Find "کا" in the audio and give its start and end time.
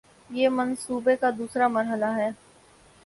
1.15-1.29